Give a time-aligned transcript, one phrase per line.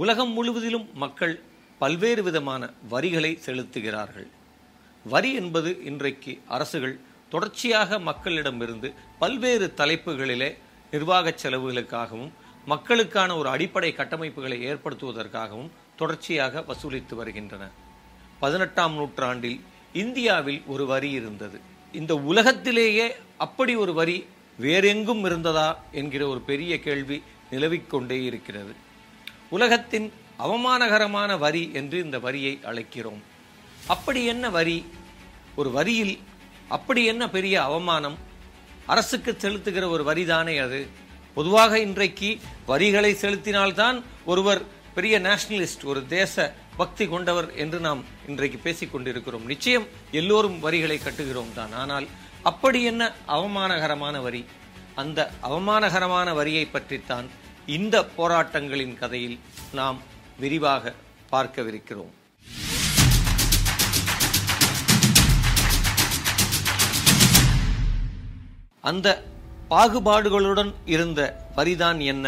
[0.00, 1.34] உலகம் முழுவதிலும் மக்கள்
[1.80, 2.62] பல்வேறு விதமான
[2.92, 4.26] வரிகளை செலுத்துகிறார்கள்.
[5.04, 6.94] வரி என்பது இன்றைக்கு அரசுகள்
[7.32, 8.88] தொடர்ச்சியாக மக்களிடமிருந்து
[9.18, 10.50] பல்வேறு தலைப்புகளிலே
[10.90, 12.32] நிர்வாக செலவுகளுக்காகவும்
[12.72, 15.70] மக்களுக்கான ஒரு அடிப்படை கட்டமைப்புகளை ஏற்படுத்துவதற்காகவும்
[16.00, 17.64] தொடர்ச்சியாக வசூலித்து வருகின்றன.
[18.40, 19.60] பதினெட்டாம் நூற்றாண்டில்
[19.92, 21.60] இந்தியாவில் ஒரு வரி இருந்தது.
[21.92, 23.06] இந்த உலகத்திலேயே
[23.36, 24.18] அப்படி ஒரு வரி
[24.58, 27.22] வேறெங்கும் இருந்ததா என்கிற ஒரு பெரிய கேள்வி
[27.52, 28.74] நிலவிக்கொண்டே இருக்கிறது.
[29.48, 33.20] உலகத்தின் அவமானகரமான வரி என்று இந்த வரியை அழைக்கிறோம்.
[33.86, 34.86] அப்படி என்ன வரி?
[35.54, 36.18] ஒரு வரியில்
[36.68, 38.18] அப்படி என்ன பெரிய அவமானம்?
[38.86, 40.88] அரசுக்கு செலுத்துகிற ஒரு வரிதானே அது.
[41.34, 44.62] பொதுவாக இன்றைக்கு வரிகளை செலுத்தினால்தான் ஒருவர்
[44.94, 49.46] பெரிய நேஷனலிஸ்ட் ஒரு தேச பக்தி கொண்டவர் என்று நாம் இன்றைக்கு பேசிக் கொண்டிருக்கிறோம்.
[49.46, 51.72] நிச்சயம் எல்லோரும் வரிகளை கட்டுகிறோம் தான்.
[51.72, 52.06] ஆனால்
[52.42, 54.44] அப்படி என்ன அவமானகரமான வரி?
[54.94, 57.44] அந்த அவமானகரமான வரியை பற்றித்தான்
[57.74, 59.38] இந்த போராட்டங்களின் கதையில்
[59.78, 59.96] நாம்
[60.40, 60.92] விரிவாக
[61.32, 62.12] பார்க்கவிருக்கிறோம்.
[68.80, 69.08] அந்த
[69.70, 71.20] பாகுபாடுகளுடன் இருந்த
[71.56, 72.26] வரிதான் என்ன?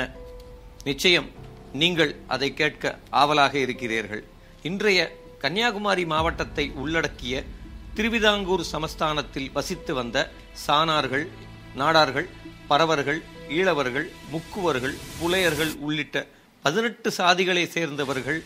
[0.85, 1.31] நிச்சயம்
[1.73, 4.25] நீங்கள் அதை கேட்க ஆவலாக இருக்கிறீர்கள்.
[4.63, 5.01] இன்றைய
[5.39, 7.45] கன்னியாகுமரி மாவட்டத்தை உள்ளடக்கிய
[7.95, 10.31] திருவிதாங்கூர் சமஸ்தானத்தில் வசித்து வந்த
[10.67, 11.27] சானார்கள்
[11.77, 12.29] நாடார்கள்
[12.69, 13.21] பறவர்கள்
[13.57, 16.17] ஈழவர்கள் முக்குவர்கள் புலையர்கள் உள்ளிட்ட
[16.65, 18.41] பதினெட்டு சாதிகளை சேர்ந்தவர்கள்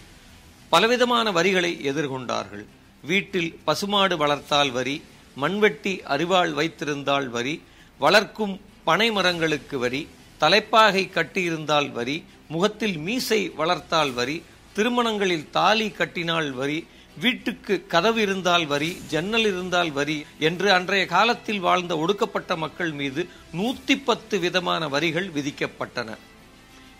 [0.72, 2.64] பலவிதமான வரிகளை எதிர்கொண்டார்கள்.
[3.04, 4.96] வீட்டில் பசுமாடு வளர்த்தால் வரி
[5.36, 7.54] மண்வெட்டி அரிவாள் வைத்திருந்தால் வரி
[8.00, 10.02] வளர்க்கும் பனை மரங்களுக்கு வரி
[10.40, 12.16] தலைப்பாகை கட்டியிருந்தால் வரி
[12.48, 14.36] முகத்தில் மீசை வளர்த்தால் வரி
[14.76, 16.78] திருமணங்களில் தாலி கட்டினால் வரி
[17.18, 24.02] வீட்டுக்கு கதவு இருந்தால் வரி ஜன்னல் இருந்தால் வரி என்று அன்றைய காலத்தில் வாழ்ந்த ஒடுக்கப்பட்ட மக்கள் மீது நூத்தி
[24.04, 26.16] பத்து விதமான வரிகள் விதிக்கப்பட்டன.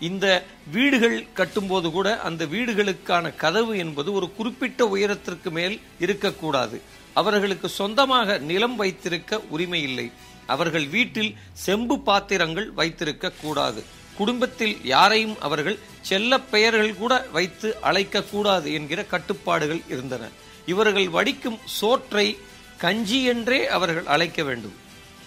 [0.00, 6.80] இந்த வீடுகள் கட்டும்போது கூட அந்த வீடுகளுக்கான கதவு என்பது ஒரு குறிப்பிட்ட உயரத்திற்கு மேல் இருக்கக்கூடாது.
[7.14, 10.11] அவர்களுக்கு சொந்தமாக நிலம் வைத்திருக்க உரிமை இல்லை.
[10.46, 13.84] அவர்கள் வீட்டில் செம்பு பாத்திரங்கள் வைத்திருக்க கூடாது.
[14.17, 20.28] குடும்பத்தில் யாரையும் அவர்கள் செல்ல பெயர்கள் கூட வைத்து அழைக்கக்கூடாது என்கிற கட்டுப்பாடுகள் இருந்தன.
[20.67, 22.39] இவர்கள் வடிக்கும் சோற்றை
[22.78, 24.74] கஞ்சி என்றே அவர்கள் அழைக்க வேண்டும்.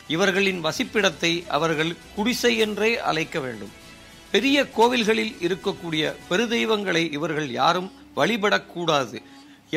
[0.08, 3.74] இவர்களின் வசிப்பிடத்தை அவர்கள் குடிசை என்றே அழைக்க வேண்டும்.
[4.32, 9.22] பெரிய கோவில்களில் இருக்கக்கூடிய பெருதெய்வங்களை இவர்கள் யாரும் வழிபடக்கூடாது.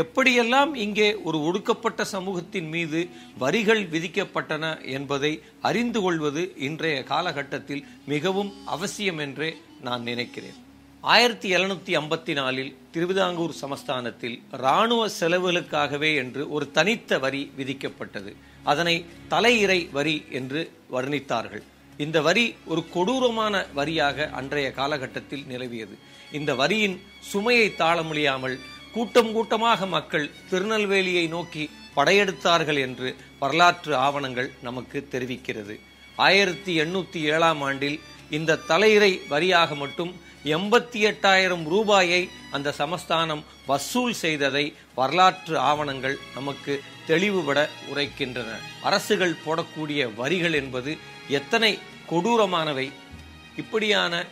[0.01, 3.01] எப்படியெல்லாம் இங்கே ஒரு ஒடுக்கப்பட்ட சமூகத்தின் மீது
[3.43, 4.65] வரிகள் விதிக்கப்பட்டன
[4.97, 5.33] என்பதை
[5.69, 9.51] அறிந்து கொள்வது இன்றைய காலகட்டத்தில் மிகவும் அவசியம் என்றே
[9.87, 10.59] நான் நினைக்கிறேன்.
[11.05, 18.33] ஆயிரத்தி எழுநூத்தி ஐம்பத்தி நாலில் திருவிதாங்கூர் சமஸ்தானத்தில் இராணுவ செலவுகளுக்காகவே என்று ஒரு தனித்த வரி விதிக்கப்பட்டது.
[18.71, 18.95] அதனை
[19.35, 20.63] தலையிறை வரி என்று
[20.95, 21.65] வர்ணித்தார்கள்.
[22.05, 25.95] இந்த வரி ஒரு கொடூரமான வரியாக அன்றைய காலகட்டத்தில் நிலவியது.
[26.39, 26.97] இந்த வரியின்
[27.31, 28.57] சுமையை தாழ முடியாமல்
[28.99, 31.65] கூட்டம் கூட்டமாக மக்கள் திருநெல்வேலியை நோக்கி
[31.97, 33.09] படையெடுத்தார்கள் என்று
[33.43, 35.75] வரலாற்று ஆவணங்கள் நமக்கு தெரிவிக்கிறது.
[36.27, 37.99] ஆயிரத்தி எண்ணூத்தி ஏழாம் ஆண்டில்
[38.37, 40.11] இந்த தலையிறை வரியாக மட்டும்
[40.55, 42.21] எண்பத்தி எட்டாயிரம் ரூபாயை
[42.57, 44.65] அந்த சமஸ்தானம் வசூல் செய்ததை
[44.95, 46.75] வரலாற்று ஆவணங்கள் நமக்கு
[47.11, 47.59] தெளிவுபட
[47.91, 48.51] உரைக்கின்றன.
[48.89, 50.95] அரசுகள் போடக்கூடிய வரிகள் என்பது
[51.41, 51.73] எத்தனை
[52.11, 52.89] கொடூரமானவை?
[53.63, 54.25] இப்படியான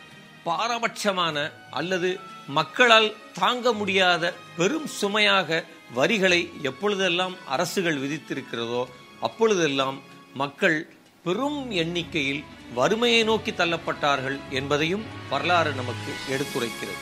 [0.49, 1.37] பாரபட்சமான
[1.71, 2.11] அல்லது
[2.47, 5.65] மக்களால் தாங்க முடியாத பெரும் சுமையாக
[5.95, 8.85] வரிகளை எப்பொழுதெல்லாம் அரசுகள் விதித்திருக்கிறதோ
[9.21, 10.03] அப்பொழுதெல்லாம்
[10.35, 10.91] மக்கள்
[11.25, 17.01] பெரும் எண்ணிக்கையில் வறுமையை நோக்கி தள்ளப்பட்டார்கள் என்பதையும் வரலாறு நமக்கு எடுத்துரைக்கிறது.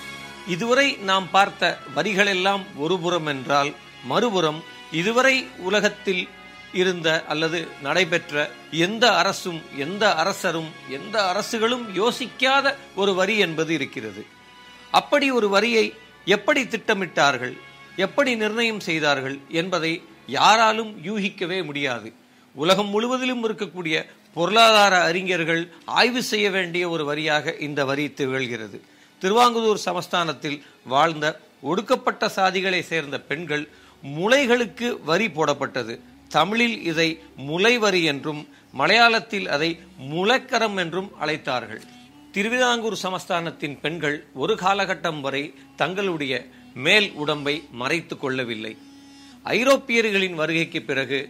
[0.49, 3.73] இதுவரை நாம் பார்த்த வரிகளெல்லாம் ஒருபுறம் என்றால்
[4.05, 4.63] மறுபுறம்
[4.93, 6.29] இதுவரை உலகத்தில்
[6.73, 14.27] இருந்த அல்லது நடைபெற்ற எந்த அரசும் எந்த அரசரும் எந்த அரசுகளும் யோசிக்காத ஒரு வரி என்பது இருக்கிறது.
[14.99, 15.87] அப்படி ஒரு வரியை
[16.37, 17.55] எப்படி திட்டமிட்டார்கள்
[18.07, 19.93] எப்படி நிர்ணயம் செய்தார்கள் என்பதை
[20.39, 22.09] யாராலும் யூகிக்கவே முடியாது.
[22.57, 23.97] உலகம் முழுவதிலும் இருக்கக்கூடிய
[24.37, 25.63] பொருளாதார அறிஞர்கள்
[25.99, 28.79] ஆய்வு செய்ய வேண்டிய ஒரு வரியாக இந்த வரி திகழ்கிறது.
[29.23, 30.59] திருவாங்கூர் சமஸ்தானத்தில்
[30.95, 31.27] வாழ்ந்த
[31.71, 33.65] ஒடுக்கப்பட்ட சாதிகளை சேர்ந்த பெண்கள்
[34.17, 35.95] முளைகளுக்கு வரி போடப்பட்டது.
[36.37, 37.09] தமிழில் இதை
[37.49, 38.43] முளைவரி என்றும்
[38.81, 39.71] மலையாளத்தில் அதை
[40.13, 41.83] முளைக்கரம் என்றும் அழைத்தார்கள்.
[42.35, 45.43] திருவிதாங்கூர் சமஸ்தானத்தின் பெண்கள் ஒரு காலகட்டம் வரை
[45.81, 46.35] தங்களுடைய
[46.87, 48.73] மேல் உடம்பை மறைத்து கொள்ளவில்லை.
[49.57, 51.21] ஐரோப்பியர்களின் வருகைக்கு பிறகு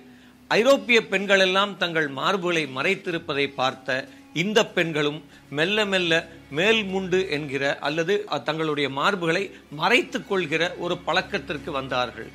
[0.51, 3.97] ஐரோப்பிய பெண்களெல்லாம் தங்கள் மார்புகளை மறைத்திருப்பதை பார்த்த
[4.43, 5.19] இந்த பெண்களும்
[5.59, 6.13] மெல்ல மெல்ல
[6.59, 8.15] மேல் முண்டு என்கிற அல்லது
[8.49, 9.45] தங்களுடைய மார்புகளை
[9.81, 12.31] மறைத்து கொள்கிற ஒரு பழக்கத்திற்கு வந்தார்கள்.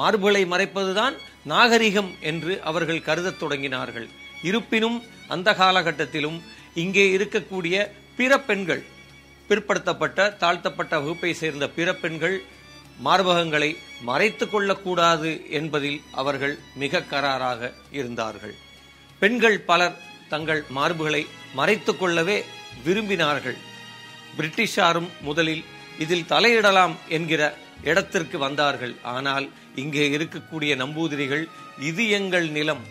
[0.00, 1.18] மார்புகளை மறைப்பதுதான்
[1.52, 4.08] நாகரிகம் என்று அவர்கள் கருதத் தொடங்கினார்கள்.
[4.48, 4.98] இருப்பினும்
[5.34, 6.40] அந்த காலகட்டத்திலும்
[6.84, 7.76] இங்கே இருக்கக்கூடிய
[8.18, 8.82] பிற பெண்கள்
[9.48, 12.36] பிற்படுத்தப்பட்ட தாழ்த்தப்பட்ட வகுப்பை சேர்ந்த பிற பெண்கள்
[13.06, 13.70] மார்பகங்களை
[14.08, 18.54] மறைத்து கொள்ளக்கூடாது என்பதில் அவர்கள் மிக கராராக இருந்தார்கள்.
[19.22, 19.96] பெண்கள் பலர்
[20.32, 21.22] தங்கள் மார்புகளை
[21.58, 22.38] மறைத்து கொள்ளவே
[22.86, 23.58] விரும்பினார்கள்.
[24.36, 25.64] பிரிட்டிஷாரும் முதலில்
[26.04, 27.42] இதில் தலையிடலாம் என்கிற
[27.90, 28.94] இடத்திற்கு வந்தார்கள்.
[29.14, 29.46] ஆனால்
[29.82, 31.44] இங்கே இருக்கக்கூடிய நம்பூதிரிகள்
[31.90, 32.84] இது எங்கள் நிலம்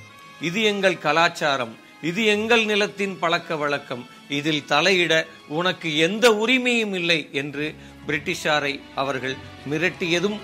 [0.48, 1.74] இது எங்கள் கலாச்சாரம்
[2.10, 4.02] இது எங்கள் நிலத்தின் பழக்க வழக்கம்.
[4.38, 5.14] இதில் தலையிட
[5.58, 7.66] உனக்கு எந்த உரிமையும் இல்லை என்று
[8.08, 9.36] பிரிட்டிஷாரை அவர்கள்
[9.72, 10.40] மிரட்டியதும்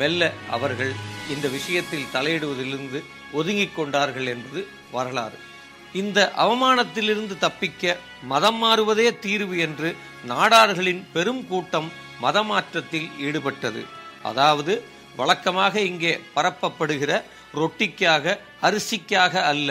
[0.00, 0.92] மெல்ல அவர்கள்
[1.34, 3.00] இந்த விஷயத்தில் தலையிடுவதிலிருந்து
[3.38, 4.60] ஒதுங்கிக் கொண்டார்கள் என்பது
[4.96, 5.38] வரலாறு.
[6.00, 7.96] இந்த அவமானத்திலிருந்து தப்பிக்க
[8.32, 9.88] மதம் மாறுவதே தீர்வு என்று
[10.32, 11.88] நாடார்களின் பெரும் கூட்டம்
[12.22, 13.82] மதமாற்றத்தில் ஈடுபட்டது.
[14.30, 14.74] அதாவது
[15.16, 17.12] வழக்கமாக இங்கே பரப்பப்படுகிற
[17.60, 19.70] ரொட்டிக்காக அரிசிக்காக அல்ல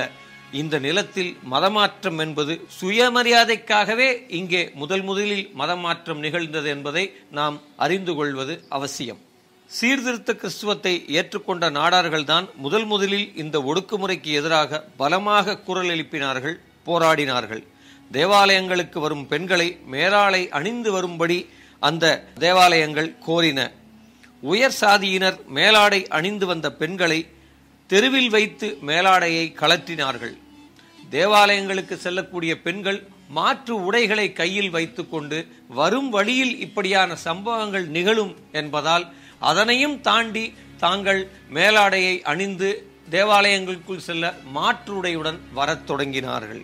[0.59, 4.09] இந்த நிலத்தில் மதமாற்றம் என்பது சுயமரியாதைக்காகவே
[4.39, 7.03] இங்கே முதல் முதலில் மதமாற்றம் நிகழ்ந்தது என்பதை
[7.37, 9.21] நாம் அறிந்து கொள்வது அவசியம்.
[9.69, 16.57] சீர்திருத்த கிறிஸ்துவத்தை ஏற்றுக்கொண்ட நாடார்கள்தான் முதல் முதலில் இந்த ஒடுக்குமுறைக்கு எதிராக பலமாக குரல் எழுப்பினார்கள்
[16.87, 17.63] போராடினார்கள்.
[18.11, 21.39] தேவாலயங்களுக்கு வரும் பெண்களை மேலாளை அணிந்து வரும்படி
[21.79, 22.15] அந்த
[22.45, 23.59] தேவாலயங்கள் கோரின.
[24.51, 27.19] உயர் சாதியினர் மேலாடை அணிந்து வந்த பெண்களை
[27.89, 30.35] தெருவில் வைத்து மேலாடையை கலற்றினார்கள்
[31.15, 32.99] தேவாலயங்களுக்கு செல்லக்கூடிய பெண்கள்
[33.37, 35.37] மாற்று உடைகளை கையில் வைத்துக்கொண்டு
[35.79, 39.05] வரும் வழியில் இப்படியான சம்பவங்கள் நிகழும் என்பதால்
[39.51, 40.45] அதனையும் தாண்டி
[40.83, 41.21] தாங்கள்
[41.57, 42.69] மேலாடையை அணிந்து
[43.15, 46.61] தேவாலயங்களுக்குள் செல்ல மாற்று உடையுடன் வரத் தொடங்கினார்கள்.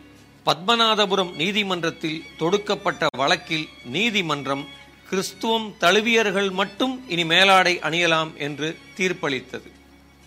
[0.47, 4.63] பத்மநாதபுரம் நீதிமன்றத்தில் தொடுக்கப்பட்ட வழக்கில் நீதிமன்றம்
[5.09, 8.67] கிறிஸ்துவம் தழுவியர்கள் மட்டும் இனி மேலாடை அணியலாம் என்று
[8.97, 9.69] தீர்ப்பளித்தது.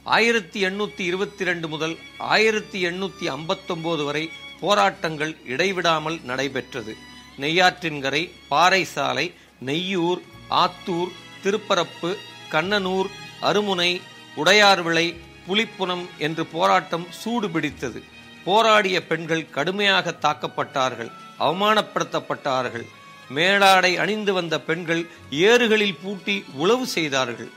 [0.04, 6.92] ஆயிரத்தி எண்ணூத்தி இருபத்தி ரெண்டு முதல் ஆயிரத்தி எண்ணூத்தி ஐம்பத்தொன்பது வரை போராட்டங்கள் இடைவிடாமல் நடைபெற்றது.
[7.38, 9.32] நெய்யாற்றின்கரை பாறைசாலை
[9.68, 11.12] நெய்யூர் ஆத்தூர்
[11.42, 12.16] திருப்பரப்பு
[12.50, 13.10] கண்ணனூர்
[13.40, 14.00] அருமுனை
[14.36, 15.06] உடையார்விளை
[15.46, 18.02] புலிப்புனம் என்று போராட்டம் சூடு பிடித்தது
[18.44, 22.86] போராடிய பெண்கள் கடுமையாக தாக்கப்பட்டார்கள் அவமானப்படுத்தப்பட்டார்கள்.
[23.30, 27.52] மேலாடை அணிந்து வந்த பெண்கள் ஏறுகளில் பூட்டி உளவு செய்தார்கள்.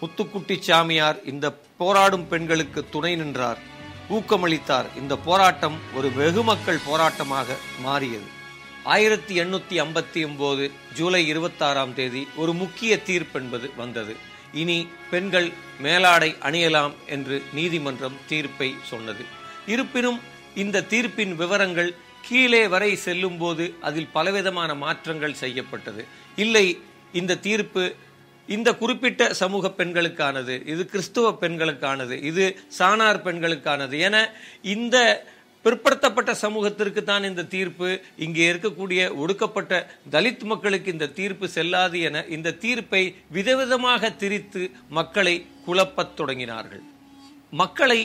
[0.00, 1.46] முத்துக்குட்டி சாமியார் இந்த
[1.78, 3.58] போராடும் பெண்களுக்கு துணை நின்றார்.
[4.10, 4.86] ஊக்கமளித்தார்.
[4.96, 8.28] இந்த போராட்டம் ஒரு வெகுமக்கள் போராட்டமாக மாறியது.
[8.84, 14.16] ஆயிரத்தி எண்ணூத்தி ஐம்பத்தி ஒன்பது ஜூலை இருபத்தாறாம் தேதி ஒரு முக்கிய தீர்ப்பு என்பது வந்தது.
[14.52, 19.24] இனி பெண்கள் மேலாடை அணியலாம் என்று நீதிமன்றம் தீர்ப்பை சொன்னது.
[19.66, 20.20] இருப்பினும்
[20.54, 21.94] இந்த தீர்ப்பின் விவரங்கள்
[22.28, 26.04] கீழே வரை செல்லும் போது அதில் பலவிதமான மாற்றங்கள் செய்யப்பட்டது.
[26.36, 26.66] இல்லை
[27.12, 27.94] இந்த தீர்ப்பு
[28.54, 32.44] இந்த குறிப்பிட்ட சமூக பெண்களுக்கானது இது கிறிஸ்துவ பெண்களுக்கானது இது
[32.78, 34.16] சாணார் பெண்களுக்கானது என
[34.74, 34.96] இந்த
[35.64, 37.88] பிற்படுத்தப்பட்ட சமூகத்திற்கு தான் இந்த தீர்ப்பு
[38.24, 39.80] இங்கே இருக்கக்கூடிய ஒடுக்கப்பட்ட
[40.14, 43.02] தலித் மக்களுக்கு இந்த தீர்ப்பு செல்லாது என இந்த தீர்ப்பை
[43.36, 44.62] விதவிதமாக திரித்து
[44.98, 45.34] மக்களை
[45.66, 46.84] குழப்பத் தொடங்கினார்கள்.
[47.62, 48.00] மக்களை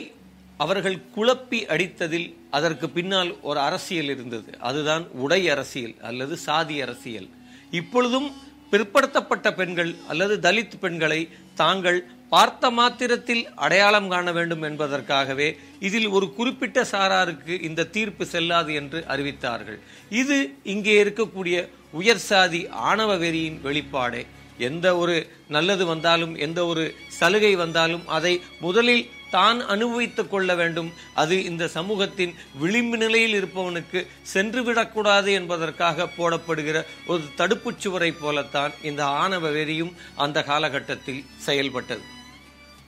[0.64, 4.50] அவர்கள் குழப்பி அடித்ததில் அதற்கு பின்னால் ஒரு அரசியல் இருந்தது.
[4.68, 7.28] அதுதான் உடை அரசியல் அல்லது சாதி அரசியல்.
[7.70, 8.28] இப்பொழுதும்
[8.76, 15.48] பிற்படுத்தப்பட்ட பெண்கள் அல்லது தலித் பெண்களை தாங்கள் பார்த்த மாத்திரத்தில் அடையாளம் காண வேண்டும் என்பதற்காகவே
[15.80, 19.78] இதில் ஒரு குறிப்பிட்ட சாராருக்கு இந்த தீர்ப்பு செல்லாது என்று அறிவித்தார்கள்.
[20.22, 21.68] இது இங்கே இருக்கக்கூடிய
[22.00, 24.22] உயர் சாதி ஆணவ வெறியின் வெளிப்பாடே.
[24.58, 30.92] எந்த ஒரு நல்லது வந்தாலும் எந்த ஒரு சலுகை வந்தாலும் அதை முதலில் தான் அனுபவித்துக் கொள்ள வேண்டும்.
[31.14, 39.04] அது இந்த சமூகத்தின் விளிம்பு நிலையில் இருப்பவனுக்கு சென்று விடக்கூடாது என்பதற்காக போடப்படுகிற ஒரு தடுப்புச் சுவரை போலத்தான் இந்த
[39.04, 42.00] ஆணவ வெறியும் அந்த காலகட்டத்தில் செயல்பட்டது.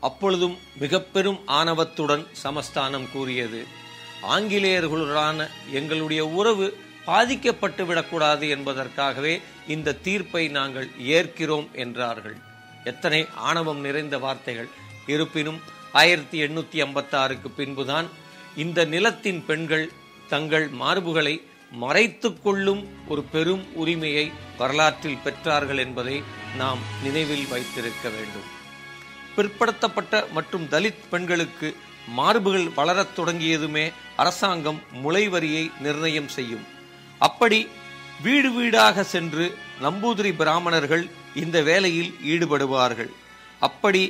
[0.01, 3.65] அப்பொழுதும் மிக பெரும் ஆணவத்துடன் சமஸ்தானம் கூறியது
[4.23, 9.35] ஆங்கிலேயர்களுடனான எங்களுடைய உறவு பாதிக்கப்பட்டு விடக்கூடாது என்பதற்காகவே
[9.75, 12.37] இந்த தீர்ப்பை நாங்கள் ஏற்கிறோம் என்றார்கள்.
[12.85, 14.69] எத்தனை ஆணவம் நிறைந்த வார்த்தைகள்.
[15.07, 15.61] இருப்பினும்
[15.93, 18.09] ஆயிரத்தி எண்ணூத்தி ஐம்பத்தி ஆறுக்கு பின்புதான்
[18.57, 19.87] இந்த நிலத்தின் பெண்கள்
[20.29, 21.35] தங்கள் மார்புகளை
[21.73, 26.23] மறைத்து கொள்ளும் ஒரு பெரும் உரிமையை வரலாற்றில் பெற்றார்கள் என்பதை
[26.57, 28.49] நாம் நினைவில் வைத்திருக்க வேண்டும்.
[29.37, 31.69] பிற்படுத்தப்பட்ட மற்றும் தலித் பெண்களுக்கு
[32.17, 36.77] மார்புகள் வளரத் தொடங்கியதுமே அரசாங்கம் முளைவரியை நிர்ணயம் செய்யும்.
[37.27, 37.61] அப்படி
[38.27, 39.45] வீடு வீடாக சென்று
[39.85, 41.05] நம்பூதிரி பிராமணர்கள்
[41.43, 43.11] இந்த வேலையில் ஈடுபடுவார்கள்.
[43.69, 44.03] அப்படி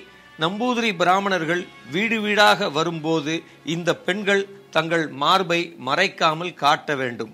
[0.44, 1.62] நம்பூதிரி பிராமணர்கள்
[1.94, 3.34] வீடு வீடாக வரும்போது
[3.74, 7.32] இந்த பெண்கள் தங்கள் மார்பை மறைக்காமல் காட்ட வேண்டும்.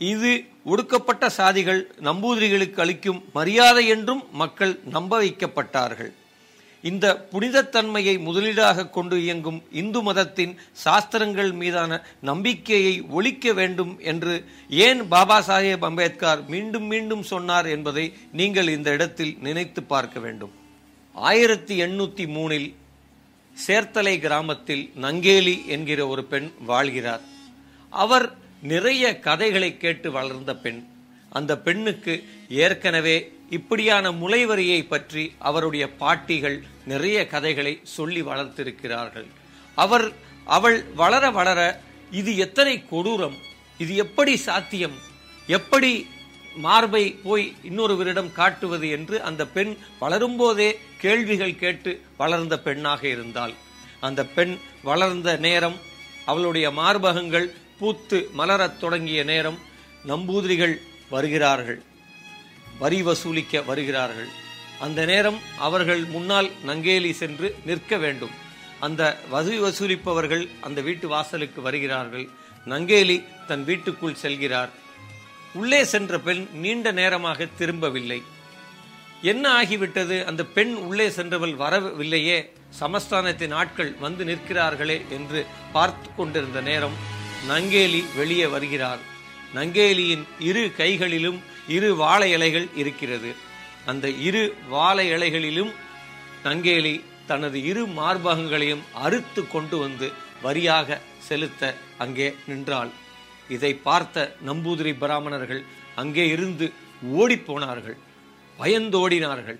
[0.00, 0.30] இது
[0.72, 6.12] ஒடுக்கப்பட்ட சாதிகள் நம்பூதிரிகளுக்கு அளிக்கும் மரியாதை என்றும் மக்கள் நம்ப வைக்கப்பட்டார்கள்.
[6.82, 15.42] இந்த புனிதத்தன்மையை முதலீடாக கொண்டு இயங்கும் இந்து மதத்தின் சாஸ்திரங்கள் மீதான நம்பிக்கையை ஒழிக்க வேண்டும் என்று ஏன் பாபா
[15.42, 20.52] சாஹேப் அம்பேத்கர் மீண்டும் மீண்டும் சொன்னார் என்பதை நீங்கள் இந்த இடத்தில் நினைத்து பார்க்க வேண்டும்.
[21.12, 22.74] ஆயிரத்தி எண்ணூத்தி மூணில்
[23.66, 27.20] சேர்த்தலை கிராமத்தில் நங்கேலி என்கிற ஒரு பெண் வாழ்கிறார்.
[27.90, 30.86] அவர் நிறைய கதைகளை கேட்டு வளர்ந்த பெண்.
[31.30, 39.26] அந்த பெண்ணுக்கு ஏற்கனவே இப்படியான முளைவரியை பற்றி அவருடைய பாட்டிகள் நிறைய கதைகளை சொல்லி வளர்த்திருக்கிறார்கள்.
[39.74, 40.12] அவர்
[40.44, 41.60] அவள் வளர வளர
[42.10, 43.36] இது எத்தனை கொடூரம்
[43.78, 44.96] இது எப்படி சாத்தியம்
[45.46, 46.06] எப்படி
[46.56, 53.54] மார்பை போய் இன்னொருவரிடம் காட்டுவது என்று அந்த பெண் வளரும்போதே கேள்விகள் கேட்டு வளர்ந்த பெண்ணாக இருந்தாள்.
[54.00, 55.76] அந்த பெண் வளர்ந்த நேரம்
[56.24, 57.46] அவளுடைய மார்பகங்கள்
[57.78, 59.58] பூத்து மலரத் தொடங்கிய நேரம்
[60.06, 60.76] நம்பூதிரிகள்
[61.10, 61.80] வருகிறார்கள்.
[62.80, 64.30] வரி வசூலிக்க வருகிறார்கள்.
[64.80, 68.34] அந்த நேரம் அவர்கள் முன்னால் நங்கேலி சென்று நிற்க வேண்டும்.
[68.80, 72.28] அந்த வரி வசூலிப்பவர்கள் அந்த வீட்டு வாசலுக்கு வருகிறார்கள்.
[72.66, 74.70] நங்கேலி தன் வீட்டுக்குள் செல்கிறார்.
[75.54, 78.22] உள்ளே சென்ற பெண் நீண்ட நேரமாக திரும்பவில்லை.
[79.22, 80.16] என்ன ஆகிவிட்டது?
[80.24, 82.38] அந்த பெண் உள்ளே சென்றவள் வரவில்லையே.
[82.80, 86.96] சமஸ்தானத்தின் ஆட்கள் வந்து நிற்கிறார்களே என்று பார்த்து கொண்டிருந்த நேரம்
[87.48, 89.02] நங்கேலி வெளியே வருகிறார்.
[89.54, 93.30] நங்கேலியின் இரு கைகளிலும் இரு வாழை இலைகள் இருக்கிறது.
[93.86, 95.72] அந்த இரு வாழை இலைகளிலும்
[96.44, 96.94] நங்கேலி
[97.26, 100.10] தனது இரு மார்பகங்களையும் அறுத்து கொண்டு வந்து
[100.42, 100.98] வரியாக
[101.28, 102.90] செலுத்த அங்கே நின்றாள்.
[103.48, 105.62] இதை பார்த்த நம்பூதிரி பிராமணர்கள்
[105.94, 106.72] அங்கே இருந்து
[107.18, 107.96] ஓடிப்போனார்கள்
[108.58, 109.58] பயந்தோடினார்கள்.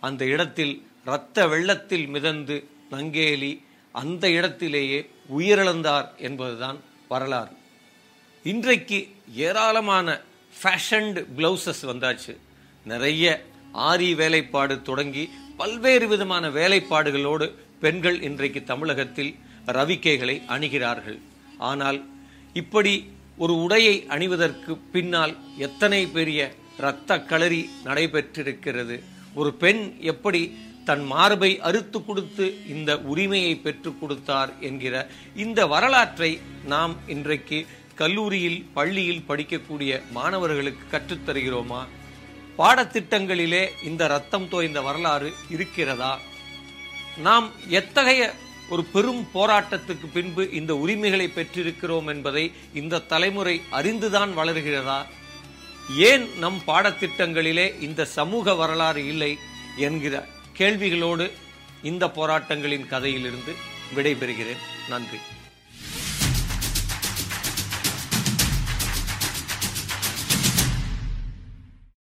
[0.00, 0.74] அந்த இடத்தில்
[1.06, 2.56] இரத்த வெள்ளத்தில் மிதந்து
[2.90, 3.52] நங்கேலி
[3.92, 7.54] அந்த இடத்திலேயே உயிரிழந்தார் என்பதுதான் வரலாறு.
[8.42, 8.98] இன்றைக்கு
[9.46, 10.08] ஏராளமான
[10.58, 12.32] ஃபேஷன்டு பிளவுசஸ் வந்தாச்சு.
[12.86, 13.24] நிறைய
[13.90, 15.24] ஆரி வேலைப்பாடு தொடங்கி
[15.60, 17.46] பல்வேறு விதமான வேலைப்பாடுகளோடு
[17.82, 19.32] பெண்கள் இன்றைக்கு தமிழகத்தில்
[19.76, 21.18] ரவிக்கைகளை அணிகிறார்கள்.
[21.70, 21.98] ஆனால்
[22.60, 22.94] இப்படி
[23.42, 25.34] ஒரு உடையை அணிவதற்கு பின்னால்
[25.66, 26.40] எத்தனை பெரிய
[26.78, 28.96] இரத்த களரி நடைபெற்றிருக்கிறது?
[29.34, 30.42] ஒரு பெண் எப்படி
[30.88, 34.94] தன் மார்பை அறுத்து கொடுத்து இந்த உரிமையை பெற்றுக் கொடுத்தார் என்கிற
[35.44, 36.30] இந்த வரலாற்றை
[36.72, 37.58] நாம் இன்றைக்கு
[38.00, 41.80] கல்லூரியில் பள்ளியில் படிக்கக்கூடிய மாணவர்களுக்கு கற்றுத்தருகிறோமா?
[42.58, 46.12] பாடத்திட்டங்களிலே இந்த ரத்தம் தோய்ந்த வரலாறு இருக்கிறதா?
[47.16, 48.34] நாம் எத்தகைய
[48.68, 55.00] ஒரு பெரும் போராட்டத்துக்கு பின்பு இந்த உரிமைகளை பெற்றிருக்கிறோம் என்பதை இந்த தலைமுறை அறிந்துதான் வளர்கிறதா?
[55.96, 59.38] ஏன் நம் பாடத்திட்டங்களிலே இந்த சமூக வரலாறு இல்லை
[59.76, 60.26] என்கிற
[60.58, 61.30] கேள்விகளோடு
[61.82, 63.54] இந்த போராட்டங்களின் கதையிலிருந்து
[63.94, 64.64] விடைபெறுகிறேன்.
[64.88, 65.20] நன்றி.